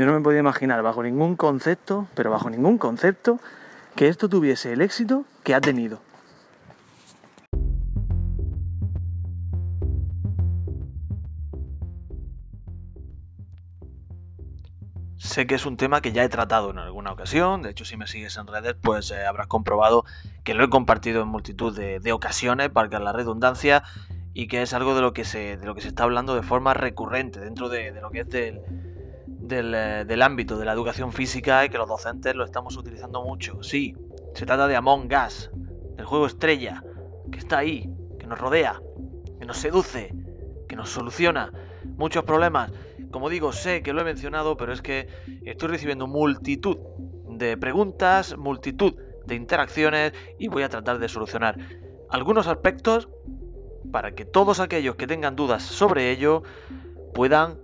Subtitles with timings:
[0.00, 3.38] Yo no me podía imaginar bajo ningún concepto, pero bajo ningún concepto,
[3.96, 6.00] que esto tuviese el éxito que ha tenido.
[15.18, 17.98] Sé que es un tema que ya he tratado en alguna ocasión, de hecho si
[17.98, 20.06] me sigues en redes pues eh, habrás comprobado
[20.44, 23.82] que lo he compartido en multitud de, ocasiones, para la redundancia,
[24.32, 26.42] y que es algo de lo que se, de lo que se está hablando de
[26.42, 28.62] forma recurrente dentro de, lo que es del,
[29.50, 33.62] eh, del, ámbito de la educación física y que los docentes lo estamos utilizando mucho.
[33.62, 33.94] Sí,
[34.34, 35.50] se trata de Among Us,
[35.96, 36.82] del juego estrella,
[37.30, 38.80] que está ahí, que nos rodea,
[39.38, 40.14] que nos seduce,
[40.68, 41.52] que nos soluciona
[41.96, 42.70] muchos problemas
[43.10, 45.08] como digo, sé que lo he mencionado, pero es que
[45.44, 46.78] estoy recibiendo multitud
[47.28, 48.94] de preguntas, multitud
[49.26, 51.58] de interacciones y voy a tratar de solucionar
[52.08, 53.08] algunos aspectos
[53.90, 56.42] para que todos aquellos que tengan dudas sobre ello
[57.14, 57.58] puedan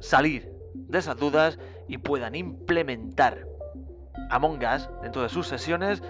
[0.00, 0.52] salir
[0.88, 1.58] de esas dudas
[1.88, 3.46] y puedan implementar
[4.30, 6.02] Among Us dentro de sus sesiones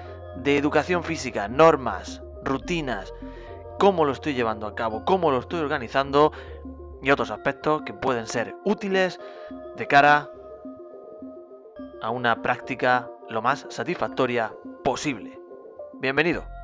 [0.42, 3.12] de educación física, normas, rutinas,
[3.78, 6.32] cómo lo estoy llevando a cabo, cómo lo estoy organizando
[7.02, 9.20] y otros aspectos que pueden ser útiles
[9.76, 10.30] de cara
[12.02, 14.52] a una práctica lo más satisfactoria
[14.84, 15.38] posible.
[15.94, 16.55] Bienvenido.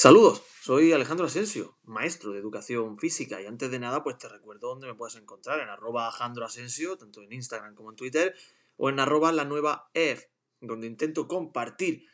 [0.00, 4.68] Saludos, soy Alejandro Asensio, maestro de educación física y antes de nada pues te recuerdo
[4.68, 8.32] dónde me puedes encontrar en arroba Alejandro Asensio, tanto en Instagram como en Twitter
[8.76, 10.26] o en arroba la nueva EF
[10.60, 12.06] donde intento compartir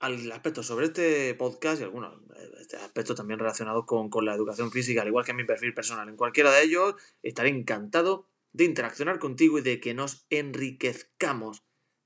[0.00, 2.12] aspectos sobre este podcast y algunos
[2.60, 6.08] este aspectos también relacionados con, con, la educación física, al igual que mi perfil personal.
[6.08, 11.62] En cualquiera de ellos estaré encantado de interaccionar contigo y de que nos enriquezcamos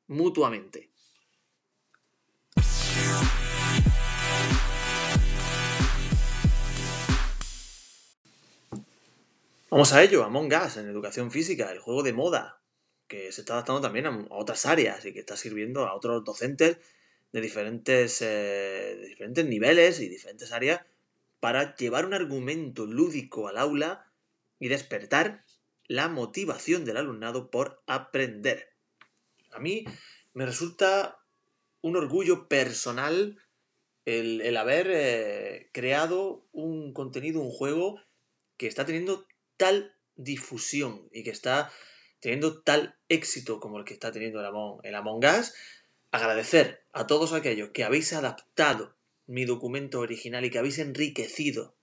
[0.09, 0.90] mutuamente.
[9.71, 12.61] Vamos a ello, Among Us en educación física, el juego de moda,
[13.07, 16.79] que se está adaptando también a, otras áreas y que está sirviendo a otros docentes
[17.31, 20.81] de diferentes, eh, diferentes niveles y diferentes áreas
[21.39, 24.11] para llevar un argumento lúdico al aula
[24.59, 25.45] y despertar
[25.87, 28.71] la motivación del alumnado por aprender.
[29.53, 29.85] A mí
[30.35, 31.21] me resulta
[31.81, 33.39] un orgullo personal
[34.05, 38.01] el, haber eh, creado un contenido, un juego
[38.57, 39.30] que está teniendo
[39.61, 41.71] tal difusión y que está
[42.21, 45.53] teniendo tal éxito como el que está teniendo el Among, Us,
[46.11, 51.77] agradecer a todos aquellos que habéis adaptado mi documento original y que habéis enriquecido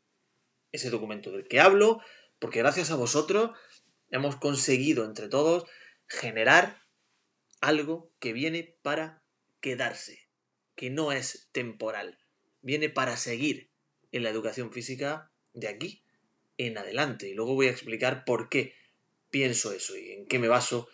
[0.71, 2.01] ese documento del que hablo,
[2.39, 3.51] porque gracias a vosotros
[4.09, 5.69] hemos conseguido entre todos
[6.07, 6.81] generar
[7.61, 9.23] algo que viene para
[9.61, 10.31] quedarse,
[10.75, 12.17] que no es temporal,
[12.61, 13.69] viene para seguir
[14.11, 16.06] en la educación física de aquí
[16.57, 17.29] en adelante.
[17.29, 18.73] Y luego voy a explicar por qué
[19.29, 20.87] pienso eso y en qué me baso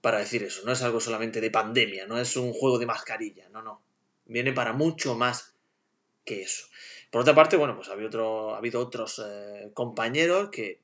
[0.00, 0.62] para decir eso.
[0.64, 3.82] No es algo solamente de pandemia, no es un juego de mascarilla, no, no.
[4.24, 5.54] Viene para mucho más
[6.24, 6.66] que eso.
[7.10, 10.80] Por otra parte, bueno, pues ha habido, otro, ha habido otros eh, compañeros que,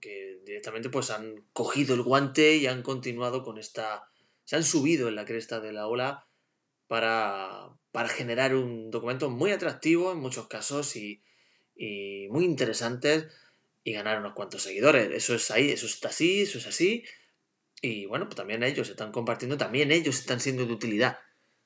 [0.00, 4.10] que directamente pues han cogido el guante y han continuado con esta...
[4.44, 6.26] Se han subido en la cresta de la ola
[6.86, 11.22] para, para generar un documento muy atractivo en muchos casos y,
[11.76, 13.26] y muy interesantes
[13.84, 15.10] y ganar unos cuantos seguidores.
[15.12, 17.04] Eso es ahí, eso está así, eso es así.
[17.82, 21.18] Y bueno, pues también ellos están compartiendo, también ellos están siendo de utilidad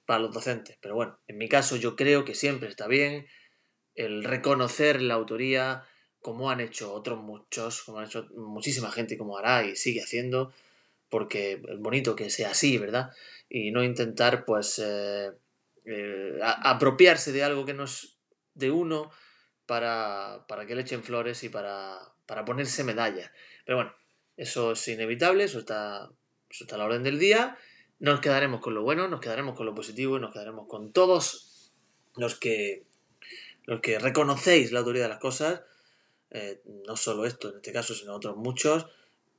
[0.05, 0.77] para los docentes.
[0.81, 3.27] Pero bueno, en mi caso yo creo que siempre está bien
[3.95, 5.85] el reconocer la autoría,
[6.21, 10.53] como han hecho otros muchos, como han hecho muchísima gente, como hará y sigue haciendo,
[11.09, 13.13] porque es bonito que sea así, ¿verdad?
[13.49, 15.31] Y no intentar, pues, eh,
[15.85, 18.17] eh, apropiarse de algo que no es
[18.55, 19.11] de uno
[19.71, 23.33] para, para que le echen flores y para, para ponerse medalla.
[23.65, 23.95] Pero bueno,
[24.37, 26.11] eso es inevitable, eso está,
[26.51, 27.57] está a la orden del día.
[28.01, 31.71] Nos quedaremos con lo bueno, nos quedaremos con lo positivo y nos quedaremos con todos
[32.17, 32.85] los que,
[33.63, 35.63] los que reconocéis la autoridad de las cosas,
[36.33, 38.87] eh, no solo esto en este caso, sino otros muchos,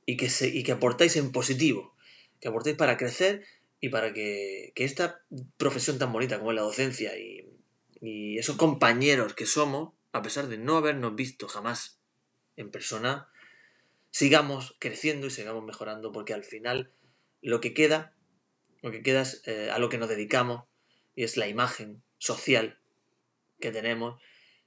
[0.06, 1.94] y que, y que aportáis en positivo,
[2.40, 3.44] que aportéis para crecer
[3.82, 5.20] y para que, que esta
[5.58, 7.50] profesión tan bonita como es la docencia y,
[8.00, 12.00] y esos compañeros que somos, a pesar de no habernos visto jamás
[12.56, 13.28] en persona,
[14.10, 16.92] sigamos creciendo y sigamos mejorando, porque al final
[17.40, 18.14] lo que queda,
[18.82, 20.64] lo que queda es eh, a lo que nos dedicamos
[21.16, 22.78] y es la imagen social
[23.60, 24.20] que tenemos.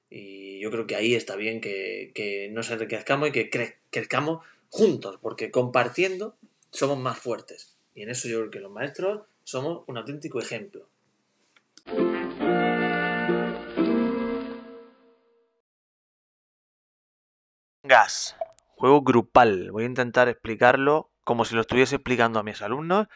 [0.09, 3.49] Y yo creo que ahí está bien que, que nos enriquezcamos y que
[3.89, 6.37] crezcamos juntos, porque compartiendo
[6.71, 7.77] somos más fuertes.
[7.93, 10.89] Y en eso yo creo que los maestros somos un auténtico ejemplo.
[17.93, 18.35] Us.
[18.75, 19.71] Juego grupal.
[19.71, 23.07] Voy a intentar explicarlo como si lo estuviese explicando a mis alumnos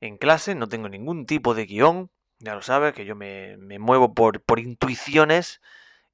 [0.00, 0.54] en clase.
[0.54, 2.10] No tengo ningún tipo de guion.
[2.38, 5.60] Ya lo sabes, que yo me, muevo por, por, intuiciones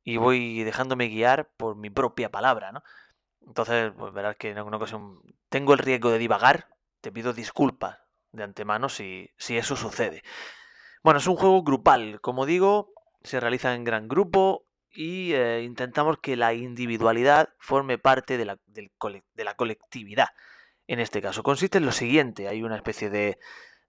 [0.04, 2.82] y voy dejándome guiar por mi propia palabra, ¿no?
[3.46, 6.68] Entonces, pues verás que en alguna ocasión tengo el riesgo de divagar.
[7.00, 7.98] Te pido disculpas
[8.32, 10.22] de antemano si, si eso sucede.
[11.02, 12.20] Bueno, es un juego grupal.
[12.20, 12.92] Como digo,
[13.22, 18.58] se realiza en gran grupo y eh, intentamos que la individualidad forme parte de la,
[18.66, 20.28] de la, colectividad.
[20.86, 23.38] En este caso, consiste en lo siguiente: hay una especie de,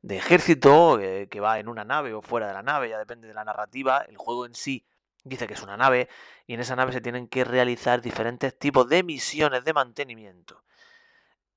[0.02, 3.28] de ejército eh, que va en una nave o fuera de la nave, ya depende
[3.28, 4.06] de la narrativa.
[4.08, 4.86] El juego en sí
[5.24, 6.10] dice que es una nave
[6.48, 10.64] y en esa nave se tienen que realizar diferentes tipos de misiones de mantenimiento.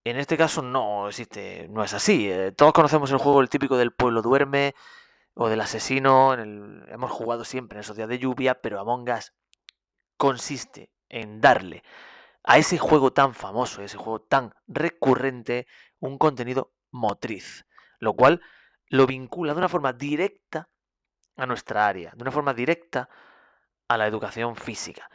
[0.05, 2.31] En este caso no existe, no es así.
[2.31, 4.75] Eh, todos conocemos el juego el típico del pueblo duerme,
[5.35, 6.35] o del asesino.
[6.35, 9.33] hemos jugado siempre en esos días de lluvia, pero Among Us
[10.17, 11.83] consiste en darle
[12.45, 15.67] a ese juego tan famoso, ese juego tan recurrente,
[16.01, 17.67] un contenido motriz,
[17.99, 18.41] lo cual
[18.89, 20.69] lo vincula de una forma directa
[21.37, 23.09] a nuestra área, de una forma directa
[23.89, 25.09] a la educación física.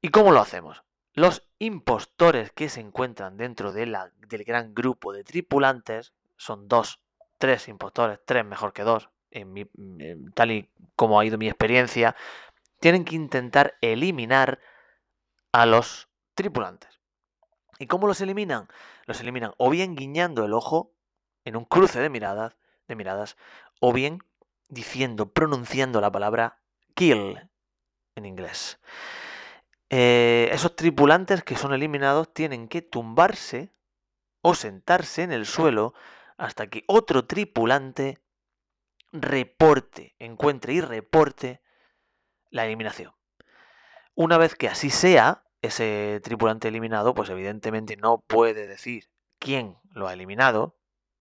[0.00, 0.84] ¿Y cómo lo hacemos?
[1.12, 7.00] Los impostores que se encuentran dentro de la, del gran grupo de tripulantes son dos,
[7.38, 9.08] tres impostores, tres mejor que dos,
[10.34, 12.16] tal y como ha ido mi experiencia,
[12.80, 14.60] tienen que intentar eliminar
[15.52, 17.00] a los tripulantes.
[17.78, 18.68] ¿Y cómo los eliminan?
[19.06, 20.92] Los eliminan o bien guiñando el ojo
[21.44, 22.56] en un cruce de miradas,
[22.88, 23.36] de miradas
[23.80, 24.22] o bien
[24.68, 26.58] diciendo, pronunciando la palabra
[26.94, 27.38] kill
[28.14, 28.80] en inglés.
[29.90, 33.72] Eh, esos tripulantes que son eliminados tienen que tumbarse
[34.42, 35.94] o sentarse en el suelo
[36.36, 38.18] hasta que otro tripulante
[39.12, 41.62] reporte, encuentre y reporte
[42.50, 43.14] la eliminación.
[44.14, 50.08] Una vez que así sea, ese tripulante eliminado, pues evidentemente no puede decir quién lo
[50.08, 50.76] ha eliminado,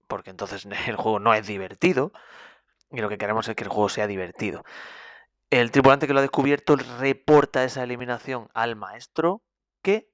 [0.08, 2.12] porque entonces el juego no es divertido,
[2.92, 4.64] y lo que queremos es que el juego sea divertido.
[5.50, 9.44] El tripulante que lo ha descubierto reporta esa eliminación al maestro
[9.82, 10.10] que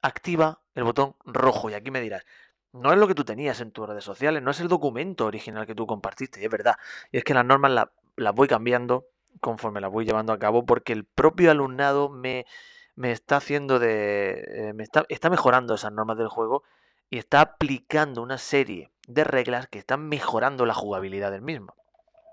[0.00, 1.70] activa el botón rojo.
[1.70, 2.24] Y aquí me dirás,
[2.72, 5.66] no es lo que tú tenías en tus redes sociales, no es el documento original
[5.66, 6.76] que tú compartiste, y es verdad.
[7.10, 7.70] Y es que las normas
[8.16, 9.06] las, voy cambiando
[9.40, 12.46] conforme las voy llevando a cabo porque el propio alumnado me,
[12.94, 14.44] me está haciendo de...
[14.46, 16.62] Eh, me está, está mejorando esas normas del juego
[17.10, 21.74] y está aplicando una serie de reglas que están mejorando la jugabilidad del mismo.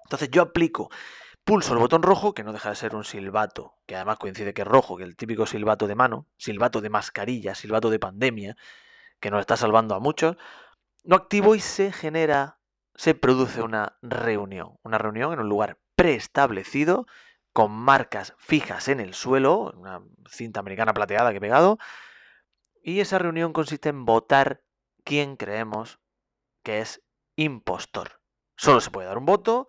[0.06, 0.90] Entonces yo aplico,
[1.44, 4.62] pulso el botón rojo, que no deja de ser un silbato, que además coincide que
[4.62, 8.56] es rojo, que el típico silbato de mano, silbato de mascarilla, silbato de pandemia,
[9.20, 10.38] que nos está salvando a muchos,
[11.04, 12.60] lo activo y se genera,
[12.96, 14.78] se produce una reunión.
[14.84, 17.06] Una reunión en un lugar preestablecido,
[17.54, 21.78] con marcas fijas en el suelo, una cinta americana plateada que he pegado,
[22.82, 24.64] y esa reunión consiste en votar
[25.04, 26.00] quién creemos
[26.64, 27.04] que es
[27.36, 28.22] impostor.
[28.56, 29.68] Solo se puede dar un voto,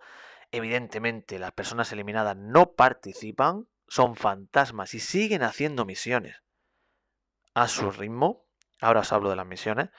[0.51, 6.41] evidentemente las personas eliminadas no participan, son fantasmas y siguen haciendo misiones
[7.53, 8.45] a su ritmo,
[8.81, 9.89] ahora os hablo de las misiones,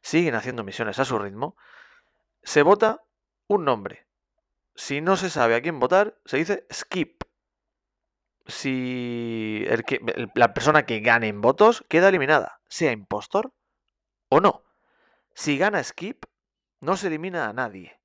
[0.00, 1.56] siguen haciendo misiones a su ritmo,
[2.42, 3.02] se vota
[3.46, 4.06] un nombre.
[4.74, 7.24] Si no se sabe a quién votar, se dice skip.
[8.46, 9.84] Si el
[10.34, 13.52] la persona que gane en votos queda eliminada, sea impostor
[14.30, 14.64] o no.
[15.34, 16.24] Si gana skip,
[16.80, 18.00] no se elimina a nadie.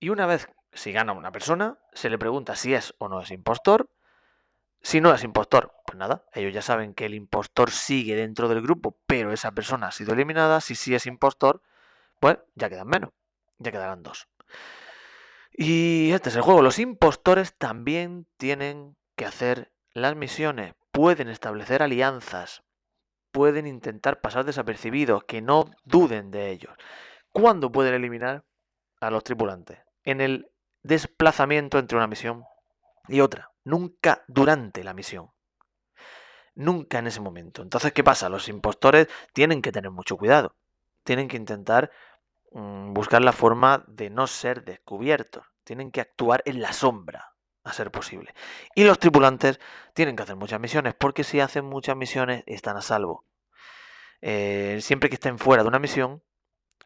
[0.00, 3.30] Y una vez si gana una persona, se le pregunta si es o no es
[3.30, 3.90] impostor
[4.82, 8.62] si no es impostor, pues nada, ellos ya saben que el impostor sigue dentro del
[8.62, 10.60] grupo, pero esa persona ha sido eliminada.
[10.60, 11.62] Si sí es impostor,
[12.20, 13.10] pues ya quedan menos,
[13.58, 14.28] ya quedarán dos.
[15.52, 16.62] Y este es el juego.
[16.62, 22.62] Los impostores también tienen que hacer las misiones, pueden establecer alianzas,
[23.32, 26.72] pueden intentar pasar desapercibidos, que no duden de ellos.
[27.30, 28.44] ¿Cuándo pueden eliminar
[29.00, 29.80] a los tripulantes?
[30.04, 30.48] En el
[30.82, 32.44] desplazamiento entre una misión
[33.08, 35.30] y otra nunca durante la misión.
[36.54, 37.62] Nunca en ese momento.
[37.62, 38.28] Entonces, ¿qué pasa?
[38.28, 40.56] Los impostores tienen que tener mucho cuidado.
[41.04, 41.90] Tienen que intentar
[42.52, 45.46] mm, buscar la forma de no ser descubiertos.
[45.64, 48.34] Tienen que actuar en la sombra, a ser posible.
[48.74, 49.60] Y los tripulantes
[49.94, 53.26] tienen que hacer muchas misiones, porque si hacen muchas misiones están a salvo.
[54.22, 56.24] Eh, siempre que estén fuera de una misión,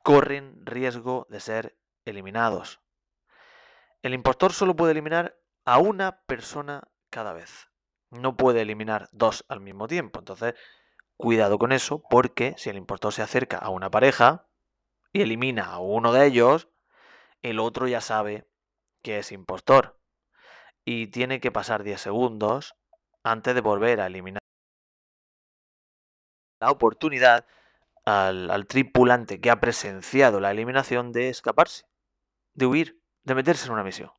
[0.03, 2.81] corren riesgo de ser eliminados.
[4.03, 7.71] El impostor solo puede eliminar a una persona cada vez.
[8.11, 10.19] No puede eliminar dos al mismo tiempo.
[10.19, 10.55] Entonces,
[11.17, 14.49] cuidado con eso, porque si el impostor se acerca a una pareja
[15.13, 16.69] y elimina a uno de ellos,
[17.43, 18.47] el otro ya sabe
[19.03, 19.99] que es impostor.
[20.85, 22.75] Y tiene que pasar 10 segundos
[23.23, 24.41] antes de volver a eliminar
[26.61, 27.45] la oportunidad
[28.05, 31.85] al, al tripulante que ha presenciado la eliminación de escaparse,
[32.55, 34.13] de huir, de meterse en una misión.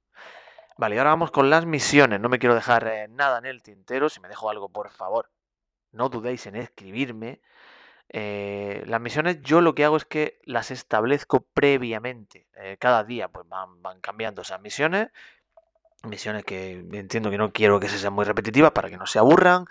[0.78, 2.20] Vale, y ahora vamos con las misiones.
[2.20, 4.10] No me quiero dejar eh, nada en el tintero.
[4.10, 5.30] Si me dejo algo, por favor,
[5.92, 7.42] no dudéis en escribirme.
[8.10, 12.48] Eh, las misiones yo lo que hago es que las establezco previamente.
[12.56, 15.10] Eh, cada día pues van, van cambiando esas misiones.
[16.04, 19.20] Misiones que entiendo que no quiero que se sean muy repetitivas para que no se
[19.20, 19.66] aburran.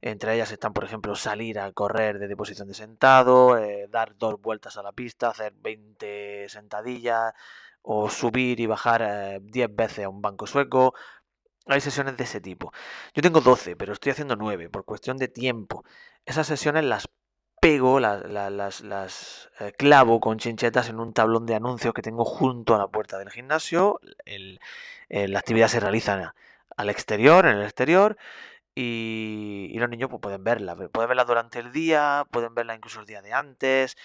[0.00, 4.76] Entre ellas están, por ejemplo, salir a correr de posición de sentado, dar dos vueltas
[4.76, 7.32] a la pista, hacer 20 sentadillas,
[7.88, 10.94] o subir y bajar 10 veces a un banco sueco.
[11.66, 12.72] Hay sesiones de ese tipo.
[13.14, 15.84] Yo tengo 12, pero estoy haciendo 9 por cuestión de tiempo.
[16.24, 17.08] Esas sesiones las
[17.60, 22.74] pego, las, las, eh, clavo con chinchetas en un tablón de anuncios que tengo junto
[22.74, 24.00] a la puerta del gimnasio.
[24.24, 24.60] El,
[25.08, 26.34] la actividad se realiza
[26.76, 28.16] al exterior, en el exterior,
[28.74, 30.74] y, y los niños pues, pueden verla.
[30.74, 33.96] Pueden verla durante el día, pueden verla incluso el día de antes,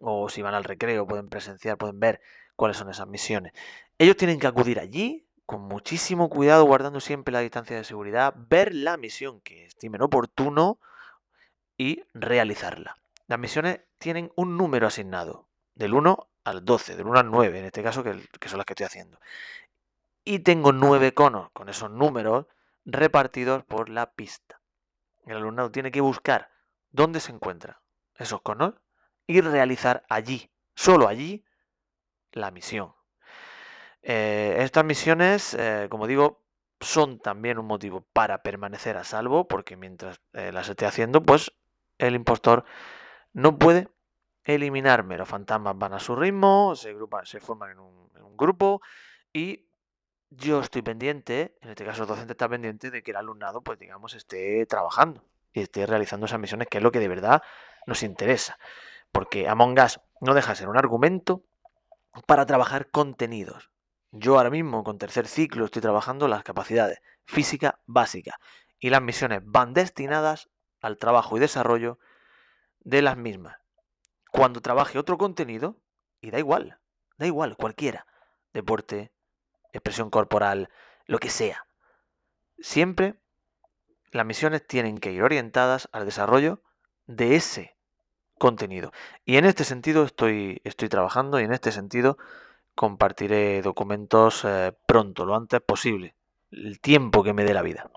[0.00, 2.20] o si van al recreo, pueden presenciar, pueden ver
[2.56, 3.52] cuáles son esas misiones.
[3.98, 8.74] Ellos tienen que acudir allí con muchísimo cuidado, guardando siempre la distancia de seguridad, ver
[8.74, 10.80] la misión que estimen oportuno
[11.78, 12.98] y realizarla.
[13.28, 17.64] Las misiones tienen un número asignado, del 1 al 12, del 1 al 9, en
[17.66, 18.12] este caso, que,
[18.48, 19.20] son las que estoy haciendo.
[20.24, 22.46] Y tengo 9 conos con esos números
[22.84, 24.60] repartidos por la pista.
[25.26, 26.50] El alumnado tiene que buscar
[26.90, 27.76] dónde se encuentran
[28.16, 28.74] esos conos
[29.26, 31.44] y realizar allí, solo allí,
[32.36, 32.92] la misión.
[34.02, 36.44] Eh, estas misiones, eh, como digo,
[36.80, 41.52] son también un motivo para permanecer a salvo, porque mientras eh, las esté haciendo, pues
[41.98, 42.64] el impostor
[43.32, 43.88] no puede
[44.44, 45.16] eliminarme.
[45.16, 48.82] Los fantasmas van a su ritmo, se, se forman en un, en un, grupo
[49.32, 49.66] y
[50.30, 53.78] yo estoy pendiente, en este caso el docente está pendiente de que el alumnado, pues
[53.78, 57.42] digamos, esté trabajando y esté realizando esas misiones, que es lo que de verdad
[57.86, 58.58] nos interesa.
[59.10, 61.42] Porque Among Us no deja de ser un argumento
[62.26, 63.70] para trabajar contenidos.
[64.12, 68.38] Yo ahora mismo con tercer ciclo estoy trabajando las capacidades física básica
[68.78, 70.48] y las misiones van destinadas
[70.80, 71.98] al trabajo y desarrollo
[72.80, 73.56] de las mismas.
[74.30, 75.80] Cuando trabaje otro contenido,
[76.20, 76.78] y da igual,
[77.18, 78.06] da igual, cualquiera,
[78.52, 79.12] deporte,
[79.72, 80.70] expresión corporal,
[81.06, 81.66] lo que sea,
[82.58, 83.20] siempre
[84.12, 86.62] las misiones tienen que ir orientadas al desarrollo
[87.06, 87.75] de ese
[88.38, 88.92] contenido.
[89.24, 92.18] Y en este sentido estoy, estoy trabajando y en este sentido
[92.74, 96.14] compartiré documentos eh, pronto, lo antes posible,
[96.50, 97.90] el tiempo que me dé la vida.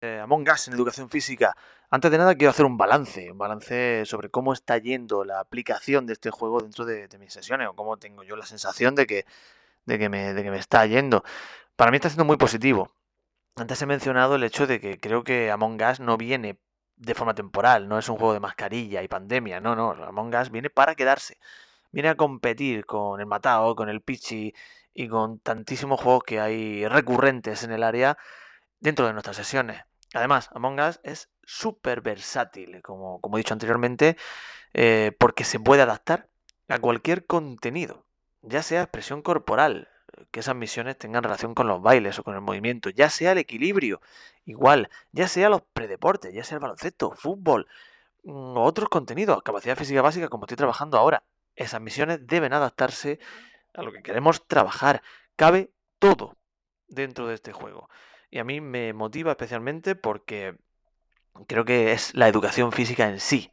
[0.00, 1.54] Eh, Among Us en educación física.
[1.90, 6.06] Antes de nada quiero hacer un balance, un balance sobre cómo está yendo la aplicación
[6.06, 9.26] de este juego dentro de mis sesiones o cómo tengo yo la sensación de que
[9.86, 11.24] de que me, de que me está yendo.
[11.76, 12.94] Para mí está siendo muy positivo.
[13.56, 16.58] Antes he mencionado el hecho de que creo que Among Us no viene
[16.96, 20.50] de forma temporal, no es un juego de mascarilla y pandemia, no, no, Among Us
[20.50, 21.38] viene para quedarse.
[21.90, 24.54] Viene a competir con el Matao, con el Pichi
[24.94, 28.16] y con tantísimos juegos que hay recurrentes en el área
[28.80, 29.82] dentro de nuestras sesiones.
[30.14, 34.16] Además, Among Us es súper versátil, como, como he dicho anteriormente,
[34.74, 36.28] eh, porque se puede adaptar
[36.68, 38.06] a cualquier contenido
[38.42, 39.88] ya sea expresión corporal,
[40.30, 43.38] que esas misiones tengan relación con los bailes o con el movimiento, ya sea el
[43.38, 44.00] equilibrio,
[44.44, 47.66] igual, ya sea los predeportes, ya sea el baloncesto, fútbol,
[48.24, 51.24] mm, otros contenidos, capacidad física básica como estoy trabajando ahora.
[51.56, 53.18] Esas misiones deben adaptarse
[53.74, 55.02] a lo que queremos trabajar.
[55.36, 56.36] Cabe todo
[56.88, 57.88] dentro de este juego.
[58.30, 60.56] Y a mí me motiva especialmente porque
[61.46, 63.50] creo que es la educación física en sí,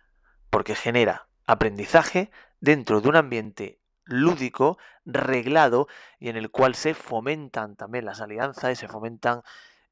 [0.49, 3.78] porque genera aprendizaje dentro de un ambiente
[4.09, 5.87] lúdico, reglado
[6.19, 9.41] y en el cual se fomentan también las alianzas y se fomentan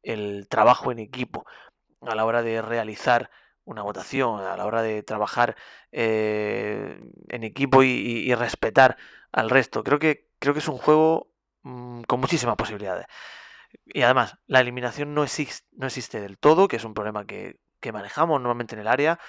[0.03, 1.45] el trabajo en equipo
[2.01, 3.29] a la hora de realizar
[3.65, 5.55] una votación, a la hora de trabajar
[5.91, 8.97] eh, en equipo y, respetar
[9.31, 9.83] al resto.
[9.83, 11.29] Creo que, creo que es un juego
[11.63, 13.07] mm, con muchísimas posibilidades.
[13.85, 17.59] Y además, la eliminación no existe, no existe del todo, que es un problema que,
[17.81, 19.19] que manejamos normalmente en el área,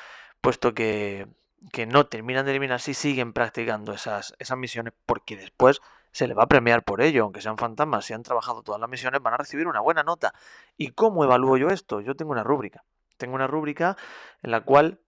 [0.40, 1.26] puesto que
[1.72, 5.80] que no terminan de eliminarse y siguen practicando esas, esas misiones porque después
[6.12, 8.90] se les va a premiar por ello, aunque sean fantasmas, si han trabajado todas las
[8.90, 10.32] misiones van a recibir una buena nota.
[10.76, 12.00] ¿Y cómo evalúo yo esto?
[12.00, 12.84] Yo tengo una rúbrica.
[13.16, 13.96] Tengo una rúbrica
[14.42, 15.00] en la cual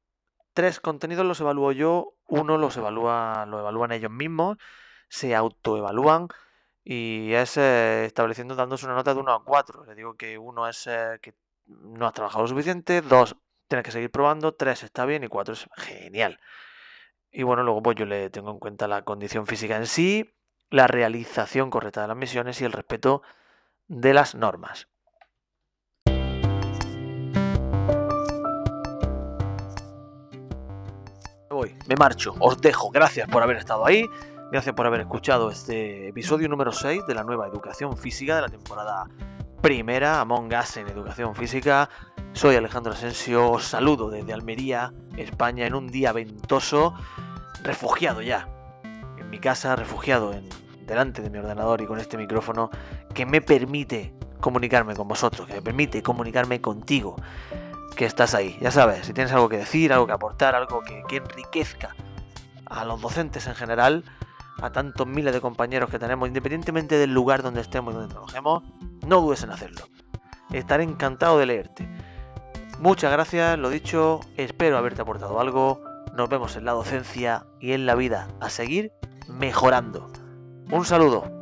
[0.53, 4.59] tres contenidos los evalúo yo, uno los evalúa, lo evalúan ellos mismos,
[5.09, 6.29] se autoevalúan
[6.85, 9.85] y es eh, estableciendo dándose una nota de 1 a 4.
[9.87, 11.35] Le digo que uno es eh, que
[11.67, 13.37] no has trabajado lo suficiente, dos
[13.71, 16.41] tienes que seguir probando, 3 está bien y 4 es genial.
[17.31, 20.35] Y bueno, luego pues yo le tengo en cuenta la condición física en sí,
[20.71, 23.23] la realización correcta de las misiones y el respeto
[23.87, 24.89] de las normas.
[31.49, 32.91] Me voy, me marcho, os dejo.
[32.91, 34.05] Gracias por haber estado ahí.
[34.51, 38.49] Gracias por haber escuchado este episodio número 6 de la nueva educación física de la
[38.49, 39.07] temporada
[39.61, 41.91] primera, Among Us en educación física.
[42.33, 46.95] Soy Alejandro Asensio, os saludo desde Almería, España, en un día ventoso,
[47.63, 48.49] refugiado ya,
[49.19, 50.49] en mi casa, refugiado en,
[50.87, 52.71] delante de mi ordenador y con este micrófono
[53.13, 57.17] que me permite comunicarme con vosotros, que me permite comunicarme contigo,
[57.97, 58.57] que estás ahí.
[58.61, 61.95] Ya sabes, si tienes algo que decir, algo que aportar, algo que, que enriquezca
[62.65, 64.05] a los docentes en general,
[64.63, 68.63] a tantos miles de compañeros que tenemos, independientemente del lugar donde estemos y donde trabajemos,
[69.07, 69.87] no dudes en hacerlo.
[70.53, 71.89] Estaré encantado de leerte.
[72.79, 75.83] Muchas gracias, lo dicho, espero haberte aportado algo.
[76.15, 78.93] Nos vemos en la docencia y en la vida a seguir
[79.29, 80.11] mejorando.
[80.71, 81.40] Un saludo.